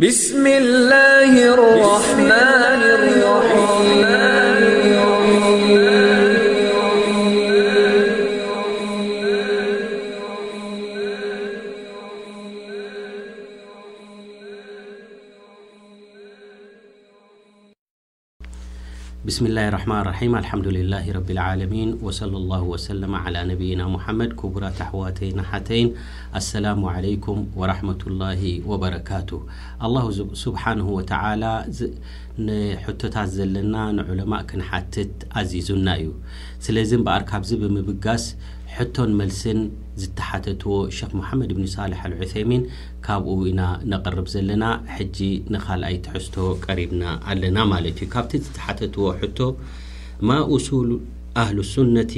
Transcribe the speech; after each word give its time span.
بسم 0.00 0.46
الله 0.46 1.34
الرحمن 1.54 2.28
ብስምاላه 19.28 19.64
ረحማን 19.76 20.02
ራም 20.08 20.32
አልሓምዱላه 20.38 21.04
ረብዓለሚን 21.16 21.88
صለى 22.18 22.36
لله 22.44 22.62
وሰለ 22.72 23.02
عى 23.24 23.34
ነብይና 23.50 23.80
ሐመድ 24.04 24.30
ክቡራት 24.40 24.78
ኣሕዋተይናሓተይን 24.86 25.88
ኣلሰላሙ 26.38 26.80
عለይኩም 26.94 27.38
وረحመة 27.60 28.02
الላه 28.10 28.42
وበረካቱ 28.70 29.30
ኣللሁ 29.86 30.04
ስብሓነه 30.44 30.88
وተ 30.98 31.12
ንሕቶታት 32.46 33.28
ዘለና 33.36 33.74
ንዑለማ 33.96 34.32
ክንሓትት 34.48 35.14
ኣዚዙና 35.38 35.86
እዩ 36.00 36.10
ስለዚ 36.66 36.90
በኣር 37.06 37.22
ካብዚ 37.30 37.50
ብምብጋስ 37.62 38.24
ሕቶን 38.78 39.12
መልስን 39.18 39.60
ዝተሓተትዎ 40.00 40.74
ሸኽ 40.96 41.08
መሓመድ 41.20 41.50
ብኒ 41.56 41.64
ሳልሕ 41.72 42.00
አልዑሰሚን 42.06 42.62
ካብኡ 43.06 43.36
ኢና 43.50 43.62
ነቐርብ 43.92 44.26
ዘለና 44.34 44.64
ሕጂ 44.96 45.16
ንኻልኣይ 45.52 45.96
ትሕዝቶ 46.04 46.36
ቀሪብና 46.64 47.02
ኣለና 47.30 47.56
ማለት 47.72 47.96
እዩ 48.04 48.08
ካብቲ 48.12 48.32
ዝተሓተትዎ 48.48 49.02
ሕቶ 49.22 49.38
ማ 50.28 50.36
እሱል 50.56 50.92
ኣህል 51.42 51.58
ስነቲ 51.72 52.14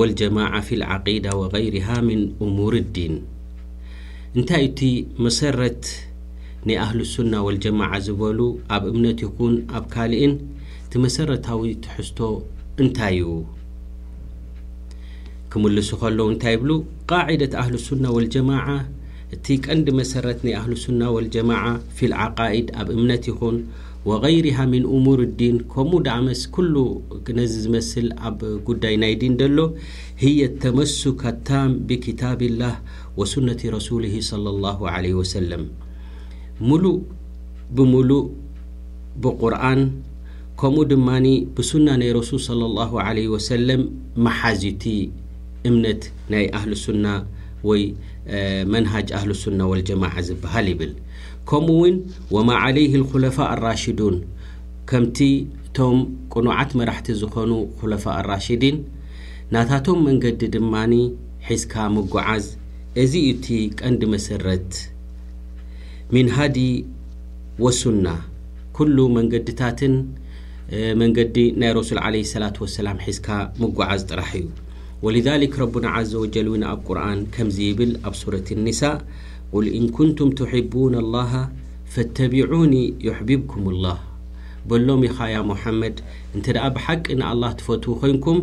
ወልጀማዓ 0.00 0.52
ፊ 0.68 0.78
ልዓቂዳ 0.82 1.26
ወገይርሃ 1.42 1.88
ምን 2.08 2.22
እሙር 2.46 2.76
ዲን 2.96 3.16
እንታይ 4.38 4.64
እቲ 4.70 4.80
መሰረት 5.26 5.82
ና 6.68 6.78
ኣህል 6.84 7.00
ሱና 7.14 7.34
ወልጀማዓ 7.48 7.90
ዝበሉ 8.06 8.38
ኣብ 8.76 8.84
እምነት 8.92 9.18
ይኹን 9.26 9.56
ኣብ 9.78 9.84
ካልእን 9.96 10.32
እቲ 10.86 10.92
መሰረታዊ 11.08 11.72
ትሕዝቶ 11.86 12.20
እንታይ 12.84 13.16
እዩ 13.24 13.32
ክምልሱ 15.54 15.88
ከሎው 16.02 16.26
እንታይ 16.30 16.52
ይብሉ 16.56 16.70
ቃዒደት 17.10 17.52
ኣህል 17.60 17.74
ሱና 17.88 18.04
ወልጀማዓ 18.14 18.64
እቲ 19.34 19.46
ቀንዲ 19.64 19.88
መሰረት 19.98 20.38
ናይ 20.46 20.54
ኣህልስና 20.60 21.02
ወልጀማዓ 21.16 21.62
ፊ 21.96 22.08
ልዓቃኢድ 22.12 22.68
ኣብ 22.80 22.88
እምነት 22.96 23.24
ይኹን 23.30 23.56
ወغይርሃ 24.08 24.58
ምን 24.72 24.84
እሙር 24.96 25.20
ዲን 25.40 25.56
ከምኡ 25.72 25.94
ደኣመስ 26.06 26.40
ኩሉ 26.56 26.74
ነዚ 27.38 27.52
ዝመስል 27.66 28.08
ኣብ 28.28 28.40
ጉዳይ 28.68 28.96
ናይ 29.04 29.14
ዲን 29.22 29.34
ደሎ 29.44 29.58
ህየ 30.24 30.40
ተመስካ 30.66 31.22
ታም 31.48 31.70
ብኪታብ 31.90 32.40
ላህ 32.60 32.74
ወስነቲ 33.22 33.62
ረሱሊህ 33.78 34.14
صለى 34.32 34.50
لላه 34.58 34.78
ለه 35.06 35.12
ወሰለም 35.22 35.64
ሙሉእ 36.68 36.96
ብሙሉእ 37.78 38.24
ብቁርን 39.24 39.80
ከምኡ 40.60 40.84
ድማኒ 40.92 41.26
ብስና 41.56 41.86
ናይ 42.00 42.10
ረሱል 42.20 42.40
صለى 42.48 42.64
ላه 42.78 42.90
ለህ 43.18 43.26
ወሰለም 43.36 43.82
መሓዝቲ 44.26 44.84
እምነት 45.68 46.02
ናይ 46.32 46.44
ኣህልስና 46.56 47.06
ወይ 47.68 47.82
መንሃጅ 48.72 49.08
ኣህልስና 49.18 49.60
ወልጀማዕ 49.70 50.14
ዝብሃል 50.26 50.66
ይብል 50.72 50.92
ከምኡ 51.48 51.70
እውን 51.76 51.94
ወማ 52.34 52.48
ዓለይህ 52.64 52.94
ልኩለፋ 53.02 53.36
አራሽዱን 53.52 54.16
ከምቲ 54.90 55.18
እቶም 55.66 55.96
ቅኑዓት 56.32 56.70
መራሕቲ 56.78 57.08
ዝኾኑ 57.20 57.52
ኮለፋ 57.78 58.04
ራሽዲን 58.30 58.76
ናታቶም 59.54 59.98
መንገዲ 60.08 60.42
ድማኒ 60.56 60.92
ሒዝካ 61.48 61.74
ምጓዓዝ 61.96 62.46
እዚ 63.02 63.14
እቲ 63.32 63.46
ቀንዲ 63.80 64.02
መሰረት 64.14 64.70
ሚንሃዲ 66.14 66.58
ወሱና 67.64 68.06
ኵሉ 68.76 68.96
መንገዲታትን 69.18 69.96
መንገዲ 71.02 71.36
ናይ 71.62 71.72
ረሱል 71.78 72.00
ዓለ 72.08 72.14
ሰላት 72.34 72.56
ወሰላም 72.64 73.00
ሒዝካ 73.08 73.28
ምጓዓዝ 73.62 74.02
ጥራሕ 74.12 74.30
እዩ 74.42 74.46
ወልذሊክ 75.04 75.54
ረብና 75.60 75.86
ዓዘ 75.96 76.10
ወጀል 76.22 76.46
ውን 76.50 76.62
ኣብ 76.70 76.78
ቁርን 76.88 77.18
ከምዚ 77.34 77.56
ይብል 77.64 77.90
ኣብ 78.08 78.14
ሱረት 78.20 78.48
اንስء 78.56 78.92
ቕል 79.50 79.66
ኢንኩንቱም 79.78 80.30
ትሕቡና 80.40 80.94
الላሃ 81.04 81.32
ፈተቢዑኒ 81.94 82.74
ይሕብብኩም 83.06 83.64
الላህ 83.72 83.98
በሎም 84.70 85.02
ይኻያ 85.08 85.34
ሙሓመድ 85.50 85.96
እንተ 86.36 86.46
ደኣ 86.56 86.64
ብሓቂ 86.76 87.04
ንኣلላህ 87.20 87.52
ትፈትዉ 87.60 87.94
ዀንኩም 88.04 88.38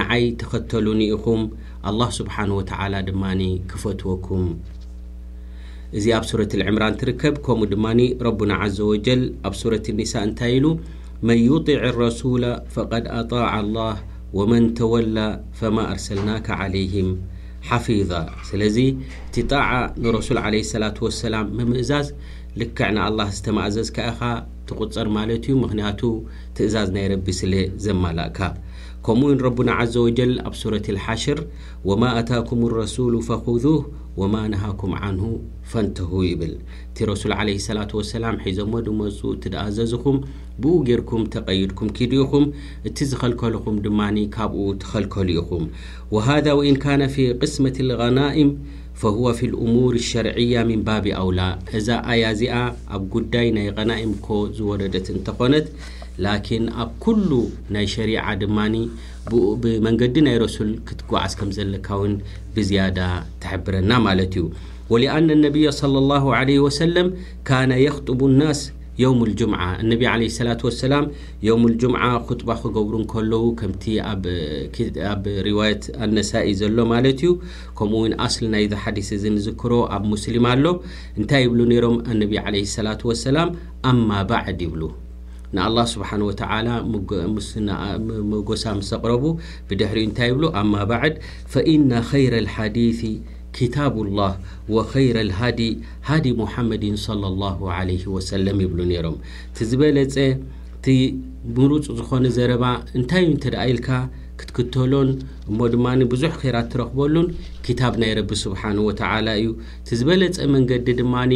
ንዓይ 0.00 0.24
ተኸተሉኒ 0.42 1.02
ኢኹም 1.16 1.42
ኣلላه 1.90 2.10
ስብሓነه 2.20 2.54
ወተዓላ 2.60 2.94
ድማኒ 3.10 3.42
ክፈትወኩም 3.72 4.44
እዚ 5.98 6.06
ኣብ 6.20 6.24
ሱረት 6.32 6.50
اልዕምራን 6.58 6.96
ትርከብ 7.00 7.34
ከምኡ 7.46 7.68
ድማኒ 7.74 8.00
ረብና 8.28 8.50
ዓዘ 8.64 8.78
ወጀል 8.94 9.22
ኣብ 9.48 9.54
ሱረት 9.64 9.86
اንሳ 9.96 10.12
እንታይ 10.28 10.54
ኢሉ 10.60 10.66
መን 11.26 11.38
ይطዕ 11.48 11.76
لረሱላ 11.84 12.44
ፍቐድ 12.76 13.04
ኣطዕ 13.18 13.44
لላህ 13.68 13.96
ወመን 14.38 14.64
ተወላ 14.78 15.18
ፈማ 15.58 15.76
ኣርሰልናካ 15.94 16.46
ዓለይህም 16.62 17.08
ሓፊዛ 17.68 18.10
ስለዚ 18.48 18.76
እቲ 19.26 19.36
ጣዓ 19.50 19.68
ንረሱል 20.04 20.38
ዓለ 20.44 20.54
ሰላት 20.70 20.96
ወሰላም 21.06 21.46
ምምእዛዝ 21.58 22.08
ልክዕ 22.60 22.88
ንኣላህ 22.96 23.28
ዝተማእዘዝ 23.36 23.88
ካኢኻ 23.98 24.20
ትቝጸር 24.68 25.08
ማለት 25.18 25.44
እዩ 25.48 25.54
ምኽንያቱ 25.62 26.00
ትእዛዝ 26.56 26.90
ናይ 26.96 27.06
ረቢ 27.12 27.26
ስለ 27.40 27.52
ዘማላእካ 27.84 28.38
ከምኡእውን 29.06 29.40
ረبና 29.46 29.68
عዘ 29.80 29.94
وጀል 30.04 30.30
ኣብ 30.48 30.54
ሱረት 30.60 30.86
الሓሽር 30.92 31.38
ወማ 31.88 32.02
ኣታኩም 32.18 32.60
الረሱሉ 32.68 33.14
ፈኽذህ 33.26 33.80
ወማ 34.20 34.34
ነሃኩም 34.52 34.92
ዓንሁ 35.06 35.24
ፈንተሁ 35.70 36.10
ይብል 36.30 36.52
እቲ 36.90 36.96
ረሱል 37.10 37.32
عለه 37.38 37.56
صላة 37.66 37.90
وሰላም 37.98 38.36
ሒዞሞ 38.46 38.72
ድመፁ 38.86 39.18
ትደኣዘዝኹም 39.42 40.16
ብኡ 40.62 40.74
ጌርኩም 40.88 41.22
ተቐይድኩም 41.34 41.88
ኪዲኢኹም 41.96 42.44
እቲ 42.90 42.96
ዝኸልከልኹም 43.10 43.76
ድማ 43.86 44.00
ካብኡ 44.36 44.64
ትኸልከሉ 44.84 45.28
ኢኹም 45.40 45.64
وሃذ 46.14 46.46
ወኢን 46.58 46.78
ካነ 46.84 47.02
ፊ 47.16 47.26
قስመት 47.42 47.76
الغናئም 47.86 48.50
ፈهወ 49.02 49.24
ፊ 49.38 49.40
الእሙር 49.50 49.94
الሸርዕያ 50.02 50.54
ሚን 50.70 50.80
ባቢ 50.88 51.04
ኣውላ 51.22 51.40
እዛ 51.78 51.88
ኣያ 52.12 52.22
እዚኣ 52.36 52.56
ኣብ 52.96 53.02
ጕዳይ 53.16 53.48
ናይ 53.58 53.68
غናئምኮ 53.76 54.26
ዝወረደት 54.56 55.06
እንተኾነት 55.16 55.66
ላኪን 56.26 56.64
ኣብ 56.82 56.90
ኩሉ 57.04 57.30
ናይ 57.74 57.86
ሸሪዓ 57.94 58.22
ድማ 58.42 58.58
ብመንገዲ 59.62 60.16
ናይ 60.26 60.36
ረሱል 60.44 60.70
ክትጓዓዝ 60.88 61.32
ከም 61.40 61.50
ዘለካ 61.56 61.86
እውን 61.98 62.14
ብዝያዳ 62.54 62.98
ተሕብረና 63.42 63.90
ማለት 64.06 64.32
እዩ 64.40 64.44
ወልአነ 64.92 65.28
ነቢየ 65.46 65.66
صለ 65.80 65.94
ላሁ 66.12 66.24
ለ 66.48 66.56
ወሰለም 66.66 67.06
ካነ 67.48 67.70
የኽጡቡ 67.84 68.20
ናስ 68.40 68.60
የውም 69.02 69.20
ልጅምዓ 69.28 69.62
እነቢ 69.82 70.02
ለ 70.20 70.24
ስላ 70.36 70.48
ሰላም 70.82 71.06
የውም 71.46 71.64
ልጅምዓ 71.70 72.02
خጥባ 72.26 72.50
ክገብሩ 72.62 72.94
እከለዉ 73.04 73.42
ከምቲ 73.60 73.84
ኣብ 75.12 75.24
ርዋያት 75.48 75.84
አነሳኢ 76.06 76.52
ዘሎ 76.60 76.76
ማለት 76.92 77.20
እዩ 77.24 77.30
ከምኡ 77.80 77.94
እውን 78.02 78.14
ኣስሊ 78.26 78.44
ናይዚ 78.54 78.74
ሓዲስ 78.84 79.10
እዚ 79.18 79.24
ምዝክሮ 79.38 79.72
ኣብ 79.96 80.04
ሙስሊም 80.12 80.46
ኣሎ 80.52 80.64
እንታይ 81.20 81.42
ይብሉ 81.46 81.58
ነይሮም 81.72 81.96
አነቢ 82.12 82.34
ዓለ 82.44 82.54
ሰላት 82.76 83.02
ወሰላም 83.12 83.50
ኣማ 83.92 84.08
ባዕድ 84.32 84.60
ይብሉ 84.66 84.82
ንኣላه 85.56 85.86
ስብሓን 85.94 86.22
ወተዓላ 86.28 86.68
ምጎሳ 88.30 88.64
ምስ 88.78 88.88
ኣቕረቡ 88.96 89.24
ብድሕሪ 89.68 89.98
እንታይ 90.06 90.28
ይብሉ 90.30 90.44
ኣማ 90.60 90.72
ባዕድ 90.90 91.14
ፈኢነ 91.52 91.90
ኸይረ 92.10 92.34
ልሓዲث 92.46 93.00
ኪታብላህ 93.56 94.32
ወኸይረ 94.74 95.16
ልሃዲ 95.30 95.60
ሃዲ 96.08 96.26
ሙሓመድን 96.40 96.96
صለ 97.06 97.22
ላሁ 97.42 97.60
ለህ 97.88 98.02
ወሰለም 98.14 98.58
ይብሉ 98.64 98.78
ነይሮም 98.90 99.16
ቲ 99.58 99.66
ዝበለፀ 99.70 100.16
እቲ 100.76 100.86
ምሩፁ 101.58 101.84
ዝኾነ 101.98 102.24
ዘረባ 102.38 102.64
እንታይ 102.98 103.22
እዩ 103.26 103.30
እንተ 103.34 103.44
ደ 103.54 103.58
ኢልካ 103.72 103.88
ክትክተሎን 104.40 105.10
እሞ 105.50 105.58
ድማ 105.74 105.86
ብዙሕ 106.14 106.32
ኸራት 106.40 106.66
እትረኽበሉን 106.68 107.28
ክታብ 107.66 107.94
ናይ 108.02 108.12
ረቢ 108.18 108.30
ስብሓንه 108.44 108.80
ወተዓላ 108.88 109.26
እዩ 109.40 109.48
ቲ 109.88 109.98
ዝበለጸ 110.00 110.36
መንገዲ 110.54 110.86
ድማኒ 111.02 111.32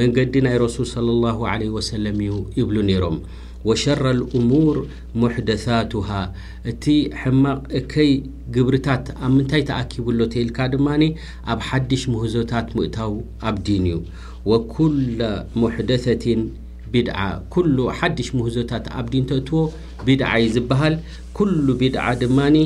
መንገዲ 0.00 0.34
ናይ 0.48 0.56
ረሱል 0.64 0.88
ለ 1.10 1.14
ላሁ 1.26 1.38
ለህ 1.62 1.70
ወሰለም 1.78 2.18
እዩ 2.28 2.32
ይብሉ 2.60 2.76
ነይሮም 2.90 3.18
وሸረ 3.68 4.02
الأሙوር 4.16 4.76
ሙሕደثቱሃ 5.22 6.08
እቲ 6.70 6.84
ሕማቅ 7.22 7.60
እከይ 7.80 8.12
ግብርታት 8.54 9.06
ኣብ 9.24 9.30
ምንታይ 9.36 9.62
ተኣኪብሎ 9.70 10.18
ልካ 10.48 10.58
ድማ 10.74 10.86
ኣብ 11.50 11.58
ሓድሽ 11.68 12.02
ምህዞታት 12.12 12.68
ምእተው 12.76 13.12
ኣብዲን 13.48 13.84
እዩ 13.92 13.96
وኩل 14.50 14.96
ሙሕደثትን 15.60 16.40
ብድዓ 16.92 17.18
ኩሉ 17.54 17.76
ሓዱሽ 17.98 18.28
ሙህዞታት 18.38 18.84
ኣብዲእንተእትዎ 19.00 19.58
ቢድዓ 20.06 20.30
ይ 20.42 20.46
ዝበሃል 20.54 20.94
ኩሉ 21.38 21.66
ቢድዓ 21.80 22.04
ድማኒ 22.22 22.56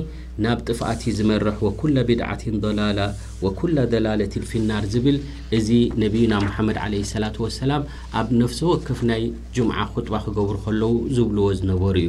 ናብ 0.44 0.58
ጥፋኣቲ 0.68 1.02
ዝመርሕ 1.16 1.56
ወኩላ 1.66 1.96
ቢድዓትን 2.06 2.54
ደላላ 2.62 3.00
ወኩላ 3.44 3.76
ደላለትን 3.92 4.46
ፊናር 4.50 4.84
ዝብል 4.92 5.18
እዚ 5.58 5.68
ነቢዩና 6.02 6.34
ሙሓመድ 6.46 6.78
ዓለ 6.84 6.94
ሰላት 7.12 7.36
ወሰላም 7.44 7.82
ኣብ 8.20 8.28
ነፍሲ 8.40 8.60
ወክፍ 8.72 9.00
ናይ 9.10 9.22
ጅምዓ 9.58 9.78
ክጥባ 9.96 10.14
ክገብሩ 10.24 10.56
ከለዉ 10.64 10.92
ዝብልዎ 11.18 11.44
ዝነበሩ 11.60 11.94
እዩ 12.02 12.08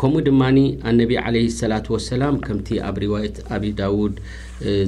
ከምኡ 0.00 0.20
ድማኒ 0.26 0.58
ኣነቢ 0.88 1.12
ዓለ 1.28 1.34
ሰላት 1.58 1.86
ወሰላም 1.92 2.34
ከምቲ 2.46 2.68
ኣብ 2.88 2.96
ርዋየት 3.04 3.36
ኣብ 3.56 3.62
ዳውድ 3.78 4.14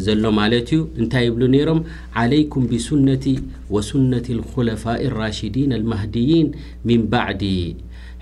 ዘሎ 0.07 0.23
ማለት 0.39 0.69
እዩ 0.75 0.81
እንታይ 1.01 1.25
ይብሉ 1.27 1.43
ነይሮም 1.55 1.81
ዓለይኩም 2.23 2.65
ብሱነቲ 2.71 3.27
ወሱነቲ 3.75 4.27
ልኮለፋء 4.39 5.01
ራሽዲና 5.21 5.71
ልማህዲይን 5.83 6.49
ሚን 6.89 7.03
ባዕዲ 7.13 7.45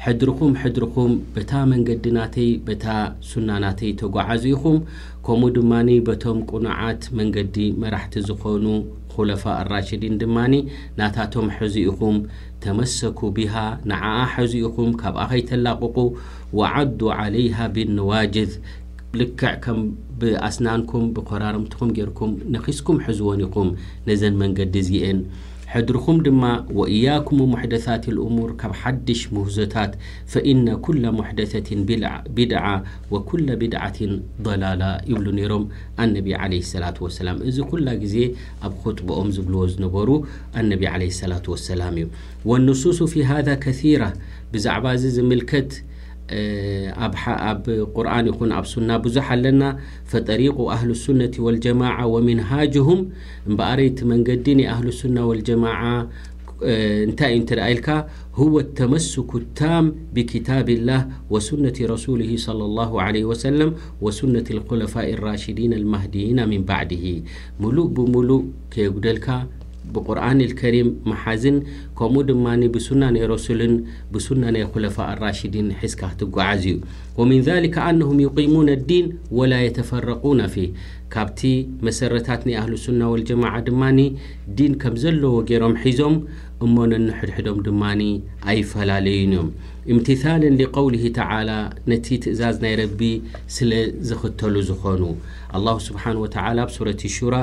ሕድርኩም 0.04 0.54
ሕድርኩም 0.62 1.12
በታ 1.34 1.50
መንገዲ 1.72 2.06
ናተይ 2.18 2.50
በታ 2.68 2.86
ሱና 3.30 3.48
ናተይ 3.64 3.92
ተጓዓዙ 4.02 4.42
ኢኹም 4.54 4.78
ከምኡ 5.28 5.50
ድማኒ 5.58 5.90
በቶም 6.08 6.38
ቁኑዓት 6.52 7.04
መንገዲ 7.20 7.56
መራሕቲ 7.84 8.14
ዝኾኑ 8.28 8.64
ለፋ 9.28 9.44
ራሽድን 9.72 10.14
ድማኒ 10.22 10.54
ናታቶም 10.98 11.46
ሕዙ 11.58 11.74
ኢኹም 11.90 12.16
ተመሰኩ 12.64 13.20
ብሃ 13.36 13.54
ንዓኣ 13.90 14.16
ሕዙ 14.34 14.52
ኢኹም 14.66 14.90
ካብኣ 15.00 15.22
ኸይተላቕቁ 15.32 15.96
ወዓዱ 16.60 17.00
ዓለይሃ 17.18 17.56
ብነዋጅዝ 17.74 18.52
ልክዕ 19.20 19.52
ከም 19.64 19.78
ብኣስናንኩም 20.20 21.04
ብኮራርምትኩም 21.16 21.92
ጌርኩም 21.98 22.32
ነኺስኩም 22.54 23.00
ሕዝዎን 23.08 23.42
ኢኹም 23.48 23.68
ነዘን 24.08 24.34
መንገዲ 24.42 24.74
እዚአን 24.84 25.20
حድርኩም 25.72 26.16
ድማ 26.26 26.42
وእያاኩم 26.78 27.38
محدثት 27.52 28.04
الأሙوር 28.12 28.50
ካብ 28.60 28.72
ሓድሽ 28.80 29.20
مህዘታት 29.36 29.92
فإن 30.32 30.64
ኩل 30.86 31.04
محደثة 31.20 31.68
بድዓ 32.36 32.64
وኩل 33.12 33.46
بድዓት 33.60 33.96
ضላላ 34.46 34.82
ይብሉ 35.10 35.26
ነይሮም 35.38 35.64
አነቢ 36.02 36.26
علي 36.42 36.58
الصلة 36.64 36.96
وسላም 37.06 37.38
እዚ 37.48 37.56
ኩላ 37.70 37.88
ግዜ 38.02 38.16
ኣብ 38.66 38.72
خጥبኦም 38.84 39.28
ዝብልዎ 39.36 39.60
ዝነበሩ 39.72 40.08
አነቢ 40.60 40.82
عله 40.94 41.06
الصلة 41.14 41.44
وسላم 41.54 41.94
እዩ 42.00 42.04
والنسوص 42.50 42.98
في 43.12 43.20
ሃذا 43.30 43.54
ከثيራة 43.64 44.14
ብዛዕባ 44.52 44.84
ዚ 45.00 45.04
ዝምልከት 45.16 45.70
اب 46.30 47.70
قرآن 47.94 48.26
ين 48.26 48.52
اب 48.52 48.66
سنة 48.66 48.96
بزح 48.96 49.32
النا 49.32 49.78
فطريق 50.04 50.60
اهل 50.60 50.90
السنة 50.90 51.30
والجماعة 51.38 52.06
ومنهاجهم 52.06 53.08
مبقريت 53.46 54.04
منقد 54.04 54.50
ن 54.50 54.66
أهل 54.66 54.86
السنة 54.88 55.24
والجماعة 55.26 56.08
ن 57.06 57.16
تل 57.16 57.80
هو 58.34 58.60
التمسك 58.60 59.34
التام 59.34 59.94
بكتاب 60.14 60.68
الله 60.68 61.08
وسنة 61.30 61.72
رسوله 61.80 62.36
صلى 62.36 62.64
الله 62.64 63.02
عليه 63.02 63.24
وسلم 63.24 63.74
وسنة 64.00 64.44
الخلفاء 64.50 65.12
الراشدين 65.12 65.72
المهدين 65.72 66.48
من 66.48 66.62
بعده 66.64 67.22
ملء 67.60 67.86
بملؤ 67.86 68.42
كدل 68.70 69.18
بقرآن 69.94 70.40
الكريم 70.40 70.96
محزن 71.06 71.62
كمو 71.98 72.22
دمن 72.22 72.70
بسنى 72.72 73.10
ني 73.10 73.26
رسل 73.26 73.60
بسنى 74.12 74.50
ني 74.50 74.66
خلفاء 74.66 75.08
الراشدين 75.12 75.72
حزك 75.72 76.00
تጓعز 76.18 76.66
ي 76.66 76.80
ومن 77.18 77.40
ذلك 77.40 77.78
أنهم 77.78 78.20
يقيمون 78.20 78.68
الدين 78.68 79.18
ولا 79.30 79.62
يتفرقون 79.62 80.46
فيه 80.46 80.68
ካብቲ 81.14 81.40
መሰረታት 81.86 82.40
ና 82.46 82.50
ኣህልሱናة 82.60 83.08
والጀማع 83.10 83.52
ድማ 83.66 83.82
ዲን 84.58 84.72
ከም 84.82 84.94
ዘለዎ 85.02 85.32
ገይሮም 85.50 85.74
ሒዞም 85.84 86.16
እሞነ 86.64 86.90
ኒሕድሕዶም 87.06 87.58
ድማ 87.66 87.82
ኣይፈላለዩን 88.50 89.32
እዮም 89.34 89.48
እምትثለ 89.92 90.42
لقውሊه 90.60 91.04
ተዓላى 91.18 91.58
ነቲ 91.90 92.06
ትእዛዝ 92.24 92.56
ናይ 92.64 92.74
ረቢ 92.82 93.00
ስለ 93.56 93.70
ዝኽተሉ 94.08 94.54
ዝኾኑ 94.70 95.02
ኣلله 95.56 95.76
ስብሓንه 95.88 96.18
وተ 96.24 96.36
ብሱረት 96.68 97.02
ሹራ 97.16 97.34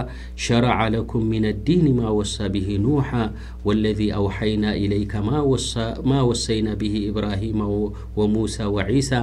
ሸረዓ 0.44 0.77
ለኩም 0.95 1.24
ምን 1.31 1.44
الዲን 1.54 1.86
ማ 2.00 2.13
ወሳ 2.19 2.36
ብሂ 2.56 2.68
ኑሓ 2.86 3.09
ወاለذ 3.68 4.00
ኣውሓይና 4.19 4.63
ኢለይከ 4.83 5.13
ማ 6.12 6.21
ወሰይና 6.30 6.68
ብሂ 6.81 6.94
ኢብራሂማ 7.09 7.59
وሙوሳى 8.19 8.66
وعሳى 8.75 9.21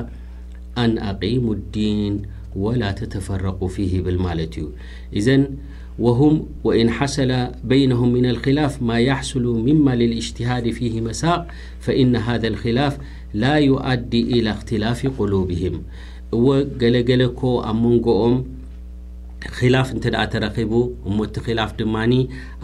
ኣን 0.82 0.93
ኣقሙ 1.10 1.44
الዲን 1.58 2.14
وላ 2.62 2.85
ተتፈረق 3.00 3.61
فه 3.75 3.88
ይብል 3.97 4.17
ማለት 4.26 4.52
እዩ 4.61 4.67
እዘ 5.19 5.26
ه 6.19 6.20
وኢن 6.67 6.88
ሓصل 6.99 7.31
بይنهም 7.70 8.08
من 8.17 8.26
الخላፍ 8.32 8.73
ማ 8.88 8.91
يحصل 9.11 9.44
مم 9.67 9.87
للاጅتهاድ 10.00 10.64
فه 10.79 10.94
መسቅ 11.08 11.38
فإن 11.85 12.12
هذا 12.26 12.47
الخላፍ 12.52 12.94
ላ 13.43 13.55
يؤዲ 13.70 14.12
الى 14.35 14.50
اኽتلፍ 14.56 14.99
قلبهም 15.19 15.75
እወ 16.37 16.47
ገለገለኮ 16.81 17.41
ኣብ 17.70 17.76
መንጎኦም 17.85 18.37
خላፍ 19.58 19.88
እንተ 19.94 20.05
ደኣ 20.14 20.23
ተረኺቡ 20.32 20.73
እሞ 21.08 21.17
ቲ 21.35 21.37
خላፍ 21.46 21.70
ድማ 21.79 21.94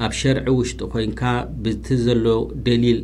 ኣብ 0.04 0.12
ሸርዒ 0.20 0.46
ውሽጢ 0.58 0.80
ኮንካ 0.94 1.20
ብቲ 1.64 1.86
ዘሎ 2.06 2.24
ደሊል 2.66 3.00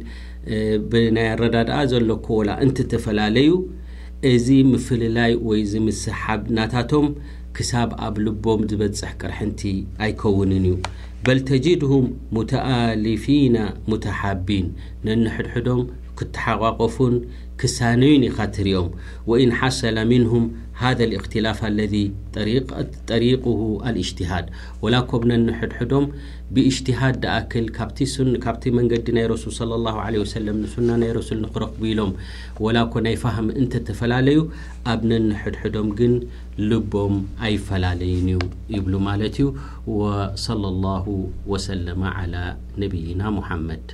ብናይ 0.90 1.28
ረዳድኣ 1.42 1.76
ዘሎ 1.92 2.08
ኮ 2.26 2.36
ላ 2.46 2.50
እንት 2.64 2.78
ተፈላለዩ 2.92 3.48
እዚ 4.30 4.48
ምፍልላይ 4.70 5.32
ወይ 5.48 5.60
ዝምስሓብ 5.70 6.42
ናታቶም 6.56 7.06
ክሳብ 7.56 7.90
ኣብ 8.06 8.16
ልቦም 8.24 8.60
ዝበጽሕ 8.70 9.10
ቅርሕንቲ 9.20 9.60
ኣይከውንን 10.04 10.64
እዩ 10.68 10.74
በል 11.26 11.38
ተጂድሁም 11.48 12.06
ሙተኣሊፊና 12.34 13.56
ሙተሓቢን 13.90 14.66
ንንሕድሕዶም 15.06 15.82
ክትሓቋቆፉን 16.22 17.14
ክሳነዩን 17.60 18.22
ኢኻ 18.28 18.36
ትርኦም 18.56 18.86
ወኢን 19.30 19.50
ሓሰላ 19.58 19.96
ምንሁም 20.10 20.44
ሃذ 20.82 20.98
اልእክትላፍ 21.06 21.58
አለذ 21.68 21.94
ጠሪقሁ 23.10 23.60
አልእጅትሃድ 23.88 24.46
ወላኮብ 24.84 25.22
ነንሕድሕዶም 25.30 26.06
ብእጅትሃድ 26.54 27.16
ደኣክል 27.24 27.66
ካብቲ 27.76 28.66
መንገዲ 28.78 29.06
ናይ 29.18 29.26
ረሱል 29.34 29.52
صለى 29.60 29.76
ላه 29.84 29.94
ለه 30.14 30.18
ወሰለም 30.24 30.56
ንሱና 30.64 30.88
ናይ 31.04 31.10
ረሱል 31.18 31.38
ንኽረኽቡ 31.44 31.80
ኢሎም 31.92 32.12
ወላ 32.64 32.76
እኮ 32.88 32.94
ናይ 33.06 33.16
ፋህም 33.24 33.48
እንተ 33.60 33.72
ተፈላለዩ 33.88 34.38
ኣብ 34.92 35.00
ነኒሕድሕዶም 35.12 35.88
ግን 36.00 36.14
ልቦም 36.70 37.14
ኣይፈላለይን 37.48 38.28
እዩ 38.34 38.40
ይብሉ 38.76 38.94
ማለት 39.08 39.34
እዩ 39.40 39.48
ወصለى 40.00 40.68
لላሁ 40.76 41.06
ወሰለ 41.54 41.86
ى 42.20 42.54
ነብይና 42.82 43.22
ሙሐመድ 43.40 43.86